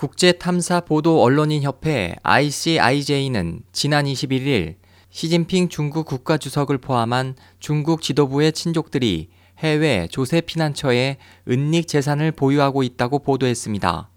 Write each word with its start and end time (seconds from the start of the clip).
국제탐사보도 0.00 1.22
언론인 1.22 1.62
협회 1.62 2.16
ICIJ는 2.22 3.60
지난 3.70 4.06
21일 4.06 4.76
시진핑 5.10 5.68
중국 5.68 6.06
국가주석을 6.06 6.78
포함한 6.78 7.36
중국 7.58 8.00
지도부의 8.00 8.52
친족들이 8.52 9.28
해외 9.58 10.08
조세 10.10 10.40
피난처에 10.40 11.18
은닉 11.46 11.86
재산을 11.86 12.32
보유하고 12.32 12.82
있다고 12.82 13.18
보도했습니다. 13.18 14.08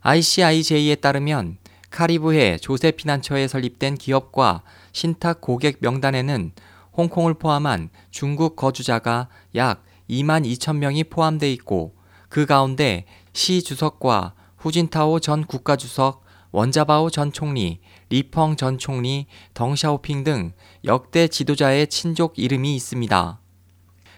ICIJ에 0.00 0.96
따르면 0.96 1.58
카리브해 1.90 2.58
조세 2.58 2.90
피난처에 2.90 3.46
설립된 3.46 3.94
기업과 3.94 4.64
신탁 4.90 5.40
고객 5.40 5.76
명단에는 5.82 6.50
홍콩을 6.96 7.34
포함한 7.34 7.90
중국 8.10 8.56
거주자가 8.56 9.28
약 9.54 9.84
2만 10.10 10.44
2천 10.44 10.78
명이 10.78 11.04
포함돼 11.04 11.52
있고 11.52 11.94
그 12.28 12.44
가운데 12.44 13.04
시 13.32 13.62
주석과 13.62 14.34
후진타오 14.66 15.20
전 15.20 15.44
국가주석, 15.44 16.24
원자바오 16.50 17.10
전 17.10 17.30
총리, 17.30 17.78
리펑 18.08 18.56
전 18.56 18.78
총리, 18.78 19.26
덩샤오핑 19.54 20.24
등 20.24 20.54
역대 20.84 21.28
지도자의 21.28 21.86
친족 21.86 22.36
이름이 22.36 22.74
있습니다. 22.74 23.40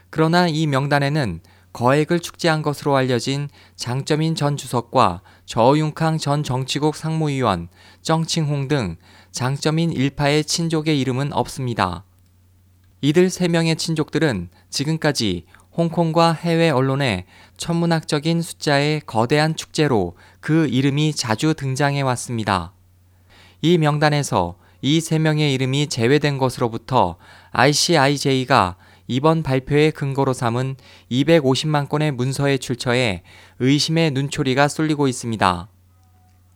그러나 0.08 0.48
이 0.48 0.66
명단에는 0.66 1.40
거액을 1.74 2.20
축제한 2.20 2.62
것으로 2.62 2.96
알려진 2.96 3.50
장점인 3.76 4.34
전 4.36 4.56
주석과 4.56 5.20
저윤캉 5.44 6.16
전 6.16 6.42
정치국 6.42 6.96
상무위원, 6.96 7.68
정칭홍 8.00 8.68
등 8.68 8.96
장점인 9.30 9.92
일파의 9.92 10.44
친족의 10.44 10.98
이름은 10.98 11.34
없습니다. 11.34 12.06
이들 13.02 13.28
3명의 13.28 13.76
친족들은 13.76 14.48
지금까지 14.70 15.44
홍콩과 15.78 16.32
해외 16.32 16.70
언론에 16.70 17.24
천문학적인 17.56 18.42
숫자의 18.42 19.00
거대한 19.06 19.54
축제로 19.54 20.16
그 20.40 20.66
이름이 20.66 21.14
자주 21.14 21.54
등장해 21.54 22.02
왔습니다. 22.02 22.72
이 23.62 23.78
명단에서 23.78 24.56
이 24.82 25.00
세 25.00 25.18
명의 25.20 25.54
이름이 25.54 25.86
제외된 25.86 26.36
것으로부터 26.38 27.16
ICIJ가 27.52 28.76
이번 29.06 29.44
발표의 29.44 29.92
근거로 29.92 30.32
삼은 30.32 30.76
250만 31.12 31.88
건의 31.88 32.10
문서의 32.10 32.58
출처에 32.58 33.22
의심의 33.60 34.10
눈초리가 34.10 34.66
쏠리고 34.66 35.06
있습니다. 35.06 35.68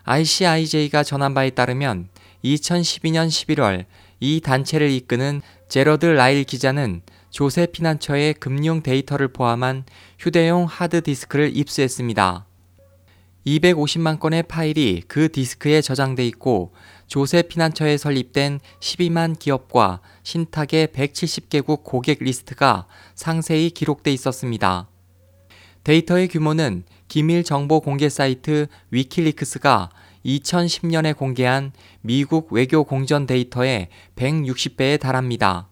ICIJ가 0.05 1.05
전한 1.05 1.33
바에 1.33 1.50
따르면 1.50 2.08
2012년 2.44 3.28
11월 3.28 3.84
이 4.18 4.41
단체를 4.41 4.91
이끄는 4.91 5.42
제러드 5.68 6.06
라일 6.06 6.42
기자는 6.42 7.02
조세 7.33 7.64
피난처의 7.64 8.34
금융 8.34 8.83
데이터를 8.83 9.28
포함한 9.28 9.84
휴대용 10.19 10.66
하드디스크를 10.66 11.56
입수했습니다. 11.56 12.47
250만 13.47 14.20
건의 14.20 14.42
파일이 14.42 15.02
그 15.08 15.33
디스크에 15.33 15.80
저장돼 15.80 16.27
있고 16.27 16.74
조세 17.06 17.41
피난처에 17.41 17.97
설립된 17.97 18.61
12만 18.80 19.39
기업과 19.39 20.00
신탁의 20.22 20.89
170개국 20.89 21.84
고객 21.84 22.22
리스트가 22.22 22.86
상세히 23.14 23.70
기록돼 23.70 24.12
있었습니다. 24.12 24.89
데이터의 25.84 26.28
규모는 26.28 26.84
기밀 27.08 27.44
정보 27.44 27.80
공개 27.80 28.11
사이트 28.11 28.67
위키리크스가 28.91 29.88
2010년에 30.27 31.17
공개한 31.17 31.72
미국 32.02 32.52
외교 32.52 32.84
공전 32.84 33.27
데이터의 33.27 33.89
160배에 34.17 35.00
달합니다. 35.00 35.71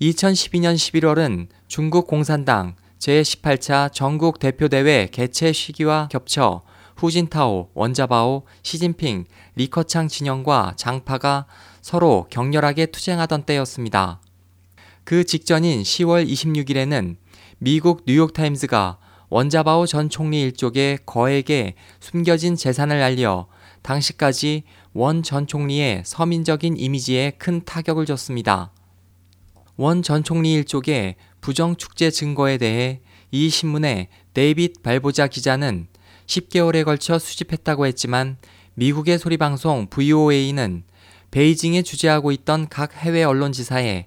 2012년 0.00 0.74
11월은 0.74 1.46
중국 1.68 2.06
공산당 2.08 2.74
제18차 2.98 3.92
전국 3.92 4.38
대표대회 4.40 5.08
개최 5.12 5.52
시기와 5.52 6.08
겹쳐 6.10 6.62
후진타오, 6.96 7.70
원자바오, 7.74 8.42
시진핑, 8.62 9.24
리커창 9.56 10.08
진영과 10.08 10.74
장파가 10.76 11.46
서로 11.80 12.26
격렬하게 12.30 12.86
투쟁하던 12.86 13.44
때였습니다. 13.44 14.20
그 15.04 15.24
직전인 15.24 15.82
10월 15.82 16.26
26일에는 16.26 17.16
미국 17.58 18.02
뉴욕타임즈가 18.06 18.98
원자바오 19.28 19.86
전 19.86 20.08
총리 20.08 20.42
일족의 20.42 20.98
거액의 21.06 21.74
숨겨진 22.00 22.56
재산을 22.56 23.02
알려 23.02 23.46
당시까지 23.82 24.64
원 24.92 25.22
전 25.22 25.46
총리의 25.46 26.02
서민적인 26.04 26.76
이미지에 26.78 27.32
큰 27.38 27.64
타격을 27.64 28.06
줬습니다. 28.06 28.72
원 29.76 30.02
전 30.02 30.22
총리 30.22 30.52
일족의 30.54 31.16
부정축제 31.40 32.10
증거에 32.10 32.58
대해 32.58 33.00
이 33.30 33.48
신문의 33.48 34.08
데이빗 34.32 34.82
발보자 34.82 35.26
기자는 35.26 35.88
10개월에 36.26 36.84
걸쳐 36.84 37.18
수집했다고 37.18 37.86
했지만 37.86 38.36
미국의 38.74 39.18
소리방송 39.18 39.88
VOA는 39.90 40.84
베이징에 41.30 41.82
주재하고 41.82 42.30
있던 42.32 42.68
각 42.68 42.94
해외 42.94 43.24
언론지사에 43.24 44.06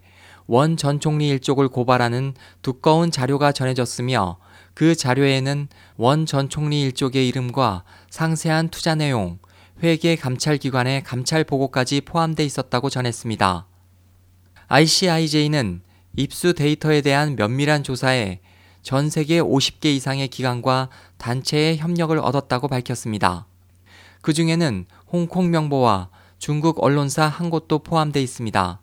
원 0.50 0.78
전 0.78 1.02
총리 1.02 1.28
일족을 1.28 1.68
고발하는 1.68 2.34
두꺼운 2.62 3.12
자료가 3.12 3.52
전해졌으며 3.52 4.38
그 4.74 4.96
자료에는 4.96 5.68
원 5.98 6.26
전 6.26 6.48
총리 6.48 6.82
일족의 6.84 7.28
이름과 7.28 7.84
상세한 8.10 8.70
투자 8.70 8.96
내용, 8.96 9.40
회계 9.84 10.16
감찰기관의 10.16 11.04
감찰 11.04 11.44
보고까지 11.44 12.02
포함돼 12.02 12.46
있었다고 12.46 12.90
전했습니다. 12.90 13.68
ICIJ는 14.70 15.82
입수 16.18 16.54
데이터에 16.54 17.02
대한 17.02 17.36
면밀한 17.36 17.84
조사에 17.84 18.40
전 18.82 19.10
세계 19.10 19.40
50개 19.40 19.86
이상의 19.86 20.28
기관과 20.28 20.90
단체의 21.18 21.78
협력을 21.78 22.18
얻었다고 22.18 22.68
밝혔습니다. 22.68 23.48
그 24.22 24.34
중에는 24.34 24.86
홍콩 25.12 25.52
명보와 25.52 26.10
중국 26.38 26.84
언론사 26.84 27.28
한 27.28 27.50
곳도 27.50 27.80
포함되어 27.80 28.22
있습니다. 28.22 28.82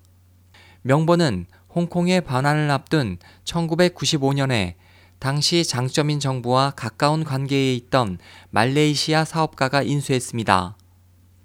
명보는 0.82 1.46
홍콩의 1.74 2.22
반환을 2.22 2.70
앞둔 2.70 3.18
1995년에 3.44 4.74
당시 5.18 5.64
장점인 5.64 6.20
정부와 6.20 6.72
가까운 6.76 7.24
관계에 7.24 7.74
있던 7.74 8.18
말레이시아 8.50 9.24
사업가가 9.24 9.82
인수했습니다. 9.82 10.76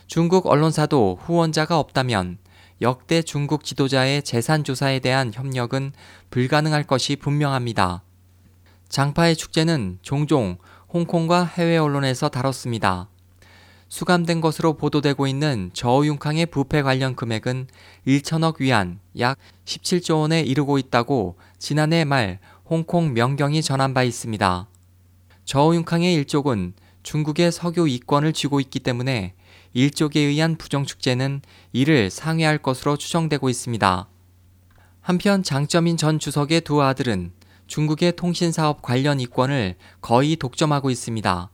중국 0.08 0.48
언론사도 0.48 1.20
후원자가 1.22 1.80
없다면 1.80 2.38
역대 2.82 3.22
중국 3.22 3.66
지도자의 3.66 4.24
재산 4.24 4.64
조사에 4.64 5.00
대한 5.00 5.34
협력은 5.34 5.92
불가능할 6.30 6.86
것이 6.86 7.18
분명합니다. 7.18 8.04
장파의 8.88 9.36
축제는 9.36 10.00
종종 10.02 10.58
홍콩과 10.94 11.44
해외 11.44 11.78
언론에서 11.78 12.30
다뤘습니다. 12.30 13.10
수감된 13.90 14.40
것으로 14.40 14.78
보도되고 14.78 15.28
있는 15.28 15.72
저우융캉의 15.74 16.46
부패 16.46 16.82
관련 16.82 17.16
금액은 17.16 17.68
1천억 18.08 18.62
위안, 18.62 19.00
약 19.20 19.38
17조 19.66 20.22
원에 20.22 20.42
이르고 20.42 20.78
있다고 20.78 21.36
지난해 21.58 22.06
말 22.06 22.40
홍콩 22.66 23.14
명경이 23.14 23.62
전한 23.62 23.94
바 23.94 24.04
있습니다. 24.04 24.70
저우융캉의 25.44 26.14
일족은 26.14 26.74
중국의 27.04 27.52
석유 27.52 27.88
이권을 27.88 28.32
쥐고 28.32 28.60
있기 28.62 28.80
때문에 28.80 29.34
일족에 29.74 30.20
의한 30.20 30.56
부정축제는 30.56 31.42
이를 31.74 32.10
상회할 32.10 32.58
것으로 32.60 32.98
추정되고 32.98 33.50
있습니다. 33.50 34.08
한편 35.02 35.44
장점인 35.44 35.98
전 35.98 36.20
주석의 36.20 36.62
두 36.62 36.82
아들은 36.82 37.32
중국의 37.68 38.16
통신사업 38.16 38.82
관련 38.82 39.20
이권을 39.20 39.76
거의 40.02 40.36
독점하고 40.36 40.90
있습니다. 40.90 41.50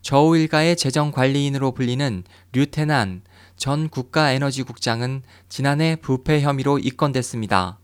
저우 0.00 0.36
일가의 0.36 0.76
재정관리인으로 0.76 1.72
불리는 1.72 2.24
류테난 2.52 3.22
전 3.56 3.88
국가에너지국장은 3.88 5.22
지난해 5.48 5.96
부패 5.96 6.40
혐의로 6.40 6.78
입건됐습니다. 6.78 7.78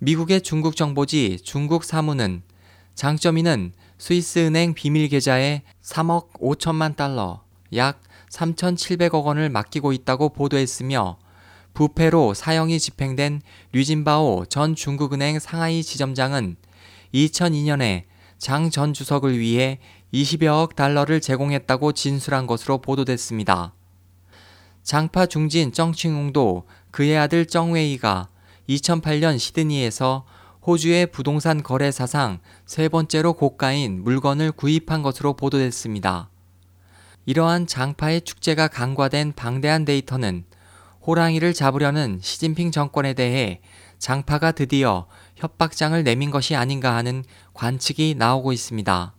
미국의 0.00 0.40
중국 0.40 0.76
정보지 0.76 1.38
중국 1.42 1.84
사무는 1.84 2.42
장점인은 2.94 3.72
스위스 3.98 4.40
은행 4.40 4.74
비밀 4.74 5.08
계좌에 5.08 5.62
3억 5.82 6.32
5천만 6.40 6.96
달러, 6.96 7.44
약 7.74 8.00
3,700억 8.30 9.24
원을 9.24 9.50
맡기고 9.50 9.92
있다고 9.92 10.30
보도했으며 10.30 11.18
부패로 11.74 12.34
사형이 12.34 12.78
집행된 12.78 13.40
류진바오 13.72 14.46
전 14.46 14.74
중국은행 14.74 15.38
상하이 15.38 15.82
지점장은 15.82 16.56
2002년에 17.14 18.04
장 18.38 18.70
전 18.70 18.94
주석을 18.94 19.38
위해 19.38 19.80
20여억 20.14 20.76
달러를 20.76 21.20
제공했다고 21.20 21.92
진술한 21.92 22.46
것으로 22.46 22.78
보도됐습니다. 22.78 23.74
장파 24.82 25.26
중진 25.26 25.72
정칭웅도 25.72 26.66
그의 26.90 27.18
아들 27.18 27.44
정웨이가 27.46 28.28
2008년 28.68 29.38
시드니에서 29.38 30.24
호주의 30.66 31.06
부동산 31.06 31.62
거래 31.62 31.90
사상 31.90 32.38
세 32.64 32.88
번째로 32.88 33.34
고가인 33.34 34.02
물건을 34.02 34.52
구입한 34.52 35.02
것으로 35.02 35.34
보도됐습니다. 35.34 36.30
이러한 37.28 37.66
장파의 37.66 38.22
축제가 38.22 38.68
간과된 38.68 39.34
방대한 39.34 39.84
데이터는 39.84 40.46
호랑이를 41.06 41.52
잡으려는 41.52 42.20
시진핑 42.22 42.70
정권에 42.70 43.12
대해 43.12 43.60
장파가 43.98 44.52
드디어 44.52 45.06
협박장을 45.36 46.02
내민 46.04 46.30
것이 46.30 46.56
아닌가 46.56 46.96
하는 46.96 47.22
관측이 47.52 48.14
나오고 48.16 48.54
있습니다. 48.54 49.14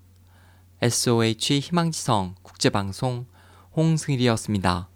SOH 0.81 1.59
희망지성 1.59 2.33
국제방송 2.41 3.27
홍승일이었습니다. 3.75 4.88